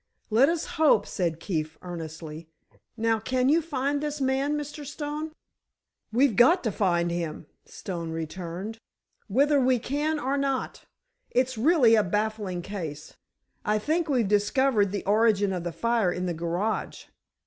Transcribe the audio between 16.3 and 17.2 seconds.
garage."